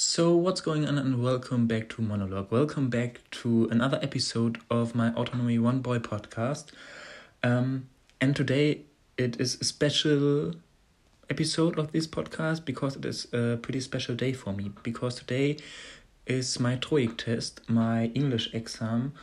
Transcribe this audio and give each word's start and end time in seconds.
So, 0.00 0.36
what's 0.36 0.60
going 0.60 0.86
on, 0.86 0.96
and 0.96 1.20
welcome 1.20 1.66
back 1.66 1.88
to 1.88 2.02
Monologue. 2.02 2.52
Welcome 2.52 2.88
back 2.88 3.20
to 3.32 3.66
another 3.68 3.98
episode 4.00 4.58
of 4.70 4.94
my 4.94 5.12
Autonomy 5.14 5.58
One 5.58 5.80
Boy 5.80 5.98
podcast. 5.98 6.66
Um, 7.42 7.88
and 8.20 8.36
today 8.36 8.82
it 9.16 9.40
is 9.40 9.60
a 9.60 9.64
special 9.64 10.54
episode 11.28 11.80
of 11.80 11.90
this 11.90 12.06
podcast 12.06 12.64
because 12.64 12.94
it 12.94 13.04
is 13.04 13.26
a 13.32 13.58
pretty 13.60 13.80
special 13.80 14.14
day 14.14 14.32
for 14.32 14.52
me. 14.52 14.70
Because 14.84 15.16
today 15.16 15.56
is 16.28 16.60
my 16.60 16.76
TOEIC 16.76 17.16
test, 17.16 17.68
my 17.68 18.12
English 18.14 18.54
exam, 18.54 19.14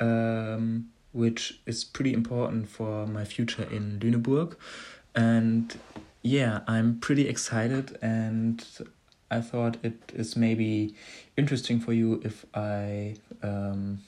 um, 0.00 0.88
which 1.12 1.60
is 1.66 1.84
pretty 1.84 2.14
important 2.14 2.70
for 2.70 3.06
my 3.06 3.26
future 3.26 3.64
in 3.70 4.00
Lüneburg. 4.00 4.56
And 5.14 5.78
yeah, 6.22 6.60
I'm 6.66 7.00
pretty 7.00 7.28
excited 7.28 7.98
and 8.00 8.64
I 9.32 9.40
thought 9.40 9.78
it 9.82 10.12
is 10.14 10.36
maybe 10.36 10.94
interesting 11.38 11.80
for 11.80 11.94
you 11.94 12.20
if 12.22 12.44
I 12.52 13.16
um, 13.42 14.00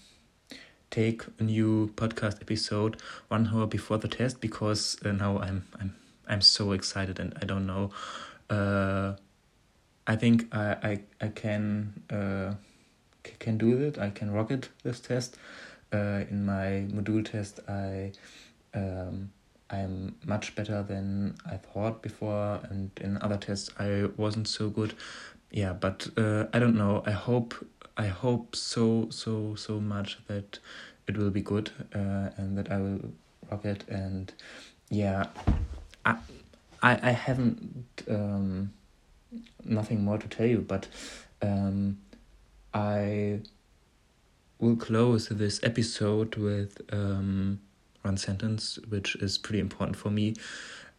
take 0.90 1.22
a 1.38 1.42
new 1.42 1.90
podcast 1.96 2.42
episode 2.42 3.00
one 3.28 3.48
hour 3.48 3.66
before 3.66 3.96
the 3.96 4.08
test 4.08 4.40
because 4.40 4.98
uh, 5.04 5.12
now 5.12 5.38
I'm 5.38 5.66
I'm 5.80 5.96
I'm 6.28 6.40
so 6.42 6.72
excited 6.72 7.18
and 7.18 7.32
I 7.40 7.46
don't 7.46 7.66
know. 7.66 7.90
Uh, 8.50 9.14
I 10.06 10.16
think 10.16 10.54
I 10.54 10.76
I 10.90 11.00
I 11.22 11.28
can 11.28 12.02
uh, 12.10 12.54
can 13.38 13.56
do 13.56 13.78
it. 13.78 13.98
I 13.98 14.10
can 14.10 14.30
rock 14.30 14.50
it 14.50 14.68
this 14.82 15.00
test. 15.00 15.38
Uh, 15.90 16.24
in 16.28 16.44
my 16.44 16.86
module 16.92 17.24
test, 17.24 17.60
I 17.68 18.12
um, 18.74 19.30
I'm 19.74 20.14
much 20.24 20.54
better 20.54 20.82
than 20.82 21.36
I 21.46 21.56
thought 21.56 22.02
before, 22.02 22.60
and 22.70 22.90
in 23.00 23.18
other 23.20 23.36
tests 23.36 23.70
I 23.78 24.08
wasn't 24.16 24.48
so 24.48 24.68
good. 24.68 24.94
Yeah, 25.50 25.72
but 25.72 26.08
uh, 26.16 26.46
I 26.52 26.58
don't 26.58 26.76
know. 26.76 27.02
I 27.06 27.12
hope 27.12 27.54
I 27.96 28.06
hope 28.06 28.56
so 28.56 29.08
so 29.10 29.54
so 29.54 29.80
much 29.80 30.18
that 30.26 30.58
it 31.06 31.16
will 31.16 31.30
be 31.30 31.42
good 31.42 31.70
uh, 31.94 32.30
and 32.36 32.56
that 32.58 32.70
I 32.70 32.78
will 32.78 33.12
rock 33.50 33.64
it. 33.64 33.84
And 33.88 34.32
yeah, 34.90 35.26
I 36.04 36.16
I 36.82 36.98
I 37.10 37.12
haven't 37.12 38.02
um, 38.08 38.72
nothing 39.64 40.04
more 40.04 40.18
to 40.18 40.28
tell 40.28 40.46
you, 40.46 40.64
but 40.66 40.88
um, 41.42 41.98
I 42.72 43.40
will 44.58 44.76
close 44.76 45.28
this 45.28 45.60
episode 45.62 46.36
with 46.36 46.80
um 46.92 47.60
one 48.04 48.16
sentence, 48.16 48.78
which 48.88 49.16
is 49.16 49.38
pretty 49.38 49.60
important 49.60 49.96
for 49.96 50.10
me. 50.10 50.34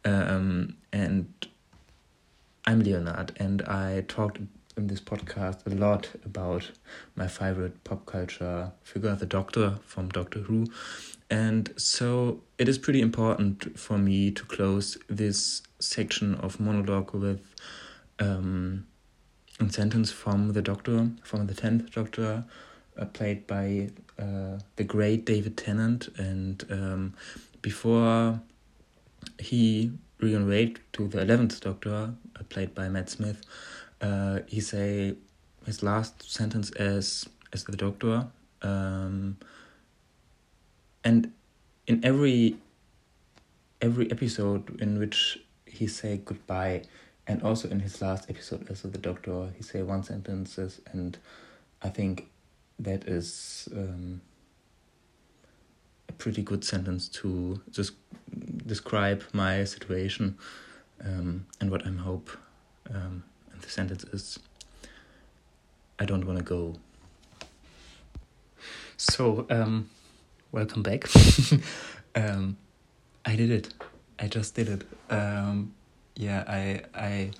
Um, 0.03 0.75
and 0.91 1.31
I'm 2.65 2.81
Leonard, 2.81 3.33
and 3.37 3.61
I 3.63 4.03
talked 4.07 4.39
in 4.77 4.87
this 4.87 4.99
podcast 4.99 5.65
a 5.65 5.75
lot 5.75 6.09
about 6.25 6.71
my 7.15 7.27
favorite 7.27 7.83
pop 7.83 8.05
culture 8.05 8.71
figure, 8.83 9.15
the 9.15 9.25
Doctor 9.25 9.79
from 9.85 10.09
Doctor 10.09 10.39
Who. 10.39 10.67
And 11.29 11.73
so 11.77 12.41
it 12.57 12.67
is 12.67 12.77
pretty 12.77 13.01
important 13.01 13.79
for 13.79 13.97
me 13.97 14.31
to 14.31 14.43
close 14.43 14.97
this 15.07 15.61
section 15.79 16.35
of 16.35 16.59
monologue 16.59 17.13
with 17.13 17.41
um, 18.19 18.85
a 19.59 19.69
sentence 19.69 20.11
from 20.11 20.53
the 20.53 20.61
Doctor, 20.61 21.09
from 21.23 21.47
the 21.47 21.53
10th 21.53 21.91
Doctor, 21.91 22.45
played 23.03 23.45
by 23.47 23.89
uh, 24.17 24.59
the 24.77 24.83
great 24.85 25.25
David 25.25 25.57
Tennant, 25.57 26.07
and 26.17 26.63
um, 26.69 27.13
before 27.61 28.39
he 29.39 29.91
regenerated 30.19 30.79
to 30.93 31.07
the 31.07 31.21
eleventh 31.21 31.59
Doctor, 31.59 32.13
uh, 32.39 32.43
played 32.47 32.73
by 32.73 32.87
Matt 32.87 33.09
Smith, 33.09 33.41
uh, 33.99 34.39
he 34.47 34.61
say 34.61 35.15
his 35.65 35.83
last 35.83 36.31
sentence 36.31 36.71
as 36.71 37.27
as 37.51 37.65
the 37.65 37.75
Doctor, 37.75 38.27
um, 38.61 39.37
and 41.03 41.33
in 41.87 42.03
every 42.05 42.57
every 43.81 44.09
episode 44.11 44.79
in 44.81 44.99
which 44.99 45.39
he 45.65 45.87
say 45.87 46.21
goodbye, 46.23 46.83
and 47.27 47.43
also 47.43 47.67
in 47.69 47.81
his 47.81 48.01
last 48.01 48.29
episode 48.29 48.69
as 48.69 48.83
the 48.83 48.97
Doctor, 48.97 49.49
he 49.57 49.63
say 49.63 49.81
one 49.81 50.03
sentences, 50.03 50.79
and 50.93 51.17
I 51.81 51.89
think 51.89 52.29
that 52.79 53.05
is 53.05 53.69
um, 53.73 54.21
a 56.09 56.13
pretty 56.13 56.41
good 56.41 56.63
sentence 56.63 57.07
to 57.09 57.61
just 57.71 57.93
describe 58.65 59.23
my 59.33 59.63
situation 59.63 60.37
um, 61.03 61.45
and 61.59 61.71
what 61.71 61.85
I'm 61.85 61.97
hope. 61.97 62.29
Um, 62.89 63.23
and 63.51 63.61
the 63.61 63.69
sentence 63.69 64.03
is, 64.05 64.39
I 65.99 66.05
don't 66.05 66.25
want 66.25 66.39
to 66.39 66.45
go. 66.45 66.75
So, 68.97 69.45
um, 69.49 69.89
welcome 70.51 70.83
back. 70.83 71.07
um, 72.15 72.57
I 73.25 73.35
did 73.35 73.51
it. 73.51 73.73
I 74.19 74.27
just 74.27 74.55
did 74.55 74.69
it. 74.69 74.87
Um, 75.09 75.73
yeah, 76.15 76.43
I, 76.47 76.81
I, 76.93 77.31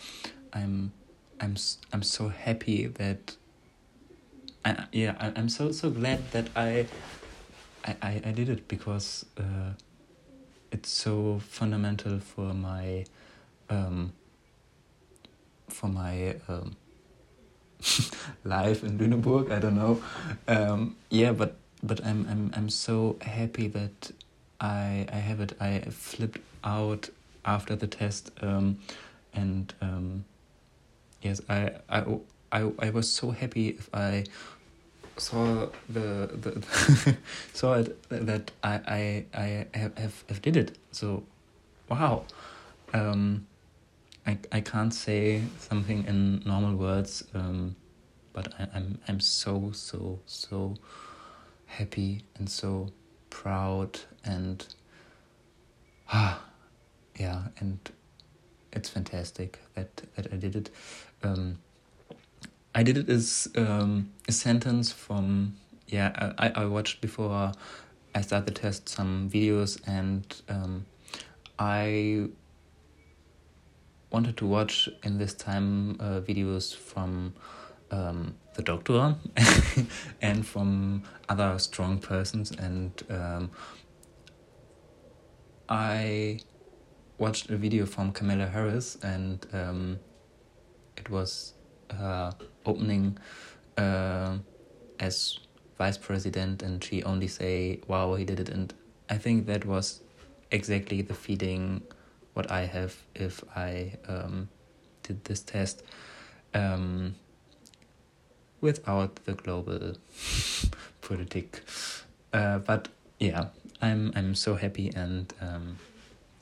I'm, 0.53 0.91
I'm, 1.40 1.56
I'm 1.94 2.03
so 2.03 2.29
happy 2.29 2.88
that 2.88 3.35
I, 4.66 4.86
yeah, 4.92 5.16
I, 5.20 5.31
I'm 5.36 5.48
so 5.48 5.72
so 5.72 5.92
glad 5.92 6.31
that 6.31 6.50
I, 6.56 6.88
I, 7.86 8.22
I 8.26 8.31
did 8.31 8.50
it 8.50 8.68
because 8.68 9.26
uh, 9.38 9.74
it's 10.72 10.90
so 10.90 11.40
fundamental 11.48 12.20
for 12.20 12.53
my, 12.53 13.06
um, 13.70 14.12
for 15.70 15.88
my 15.88 16.36
um, 16.48 16.76
life 18.44 18.84
in 18.84 18.98
Lüneburg. 18.98 19.52
I 19.52 19.59
don't 19.59 19.76
know. 19.76 20.02
Um, 20.48 20.96
yeah, 21.12 21.32
but 21.32 21.58
but 21.84 22.03
I'm 22.03 22.28
I'm 22.28 22.52
I'm 22.56 22.70
so 22.70 23.18
happy 23.22 23.68
that 23.68 24.12
I 24.59 25.06
I 25.12 25.18
have 25.18 25.40
it. 25.42 25.53
I 25.62 25.80
flipped 25.92 26.40
out 26.64 27.09
after 27.46 27.76
the 27.76 27.88
test, 27.88 28.32
um, 28.42 28.80
and 29.34 29.72
um, 29.82 30.26
yes, 31.22 31.40
I 31.50 31.72
I 31.88 32.03
I 32.52 32.72
I 32.80 32.90
was 32.90 33.12
so 33.12 33.32
happy 33.32 33.70
if 33.70 33.90
I 33.94 34.24
saw 35.18 35.68
the 35.90 36.30
the 36.34 37.18
saw 37.53 37.76
it 37.76 38.02
that 38.09 38.52
I 38.64 38.74
I 38.88 39.26
I 39.34 39.78
have 39.78 39.98
have, 39.98 40.42
did 40.42 40.58
it. 40.58 40.78
So, 40.92 41.24
wow. 41.90 42.26
Um, 42.94 43.48
I 44.26 44.38
I 44.52 44.62
can't 44.62 44.94
say 44.94 45.42
something 45.59 46.06
in 46.06 46.42
normal 46.46 46.76
words. 46.76 47.24
Um, 47.34 47.76
but 48.34 48.53
I, 48.59 48.68
I'm 48.74 49.00
I'm 49.08 49.20
so 49.20 49.72
so 49.74 50.20
so 50.26 50.76
happy 51.66 52.24
and 52.38 52.50
so 52.50 52.90
proud 53.30 54.00
and 54.24 54.66
ah 56.12 56.42
yeah 57.18 57.42
and 57.59 57.80
it's 58.74 58.90
fantastic 58.90 59.59
that 59.74 60.03
that 60.16 60.32
I 60.32 60.36
did 60.36 60.56
it. 60.56 60.70
Um, 61.24 61.59
I 62.78 62.84
did 62.84 62.97
it 62.97 63.09
as 63.09 63.47
um, 63.56 64.12
a 64.28 64.34
sentence 64.34 64.91
from 64.91 65.56
yeah 65.88 66.34
I, 66.38 66.50
I 66.50 66.66
watched 66.66 67.00
before 67.00 67.53
I 68.13 68.22
started 68.22 68.47
the 68.47 68.59
test 68.59 68.90
some 68.90 69.30
videos 69.30 69.80
and 69.88 70.25
um, 70.50 70.85
I 71.58 72.28
wanted 74.12 74.35
to 74.38 74.46
watch 74.46 74.90
in 75.03 75.18
this 75.18 75.34
time 75.34 75.96
uh, 76.02 76.19
videos 76.19 76.75
from 76.75 77.34
um, 77.91 78.35
the 78.56 78.62
doctor 78.62 79.16
and 80.22 80.46
from 80.46 81.03
other 81.30 81.58
strong 81.59 82.00
persons 82.00 82.52
and 82.52 82.91
um, 83.09 83.52
I 85.69 86.40
watched 87.18 87.50
a 87.50 87.56
video 87.56 87.85
from 87.85 88.12
Kamala 88.12 88.47
Harris 88.47 88.97
and 89.02 89.47
um, 89.53 90.00
it 90.97 91.09
was 91.09 91.53
her 91.90 92.34
opening 92.66 93.18
uh, 93.78 94.38
as 95.00 95.40
vice 95.78 95.97
president 95.97 96.64
and 96.64 96.84
she 96.84 97.03
only 97.03 97.28
say 97.28 97.79
wow 97.88 98.16
he 98.16 98.23
did 98.26 98.40
it. 98.40 98.50
And 98.50 98.73
i 99.09 99.17
think 99.17 99.46
that 99.47 99.66
was 99.66 100.02
exactly 100.52 101.02
the 101.02 101.14
feeling 101.14 101.82
what 102.34 102.50
i 102.52 102.66
have 102.66 102.96
if 103.14 103.44
i 103.56 103.94
um, 104.08 104.50
did 105.03 105.23
this 105.26 105.41
test 105.41 105.84
um, 106.53 107.16
without 108.62 109.16
the 109.26 109.34
global 109.34 109.94
politic. 111.02 111.61
Uh, 112.34 112.59
but 112.59 112.88
yeah 113.20 113.46
i'm 113.82 114.11
i'm 114.16 114.35
so 114.35 114.56
happy 114.56 114.91
and 114.96 115.34
um, 115.41 115.78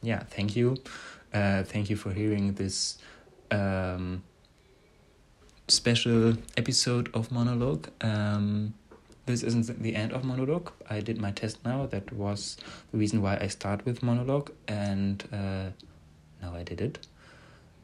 yeah 0.01 0.23
thank 0.29 0.55
you. 0.55 0.77
Uh, 1.33 1.63
thank 1.63 1.89
you 1.89 1.95
for 1.95 2.11
hearing 2.11 2.53
this 2.53 2.99
um, 3.49 4.23
special 5.67 6.35
episode 6.57 7.09
of 7.13 7.31
Monologue. 7.31 7.89
Um, 8.01 8.73
this 9.25 9.43
isn't 9.43 9.81
the 9.81 9.95
end 9.95 10.11
of 10.11 10.23
Monologue. 10.23 10.71
I 10.89 10.99
did 10.99 11.19
my 11.19 11.31
test 11.31 11.63
now. 11.63 11.85
That 11.85 12.11
was 12.11 12.57
the 12.91 12.97
reason 12.97 13.21
why 13.21 13.37
I 13.39 13.47
start 13.47 13.85
with 13.85 14.03
Monologue, 14.03 14.51
and 14.67 15.23
uh, 15.31 15.69
now 16.41 16.55
I 16.55 16.63
did 16.63 16.81
it. 16.81 17.07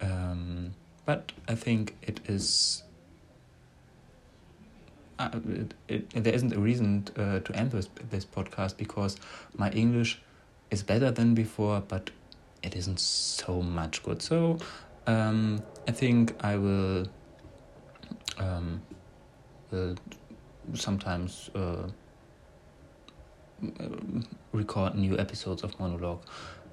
Um, 0.02 0.74
but 1.06 1.32
I 1.48 1.56
think 1.56 1.96
it 2.02 2.20
is 2.28 2.84
uh, 5.18 5.30
it, 5.50 5.74
it, 5.88 6.24
there 6.24 6.34
isn't 6.34 6.54
a 6.54 6.60
reason 6.60 7.08
uh, 7.18 7.40
to 7.40 7.56
end 7.56 7.72
this, 7.72 7.90
this 8.10 8.26
podcast 8.26 8.78
because 8.78 9.18
my 9.58 9.70
English 9.72 10.22
is 10.72 10.84
better 10.84 11.12
than 11.12 11.34
before, 11.34 11.82
but 11.88 12.10
it 12.64 12.76
isn't 12.76 13.00
so 13.00 13.62
much 13.62 14.02
good. 14.04 14.22
So 14.22 14.60
um, 15.08 15.62
I 15.88 15.92
think 15.92 16.36
I 16.44 16.56
will 16.56 17.08
sometimes 20.74 21.50
uh, 21.56 21.88
record 24.52 24.96
new 24.96 25.18
episodes 25.18 25.64
of 25.64 25.80
monologue. 25.80 26.22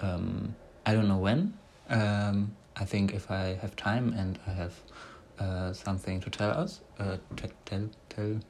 Um, 0.01 0.55
I 0.85 0.95
don't 0.95 1.09
know 1.09 1.19
when. 1.19 1.55
Um, 1.89 2.57
I 2.77 2.85
think 2.85 3.15
if 3.15 3.31
I 3.31 3.59
have 3.61 3.75
time 3.77 4.15
and 4.17 4.39
I 4.47 4.51
have 4.51 4.75
uh, 5.39 5.73
something 5.73 6.21
to 6.21 6.31
tell 6.31 6.51
us, 6.51 6.81
uh, 6.99 7.17
tell 7.37 7.51
tell 7.65 7.89
tell 8.09 8.41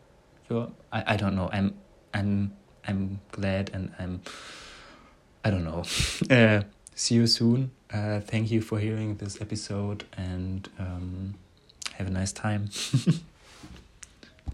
you. 0.50 0.72
I, 0.92 1.14
I 1.14 1.16
don't 1.16 1.34
know. 1.34 1.48
I'm 1.52 1.74
I'm 2.14 2.52
I'm 2.86 3.20
glad 3.32 3.70
and 3.72 3.92
I'm 3.98 4.22
I 5.44 5.50
don't 5.50 5.64
know. 5.64 5.84
uh, 6.34 6.62
see 6.94 7.14
you 7.14 7.26
soon. 7.26 7.70
Uh, 7.92 8.20
thank 8.20 8.50
you 8.50 8.60
for 8.60 8.78
hearing 8.78 9.16
this 9.16 9.40
episode 9.40 10.04
and 10.16 10.68
um, 10.78 11.34
have 11.94 12.08
a 12.08 12.10
nice 12.10 12.32
time. 12.32 12.68